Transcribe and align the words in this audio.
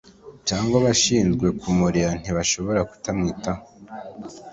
cyangwa 0.47 0.75
abashinzwe 0.81 1.45
kumurera 1.59 2.11
ntibashobore 2.21 2.79
kutamwitaho 2.89 3.63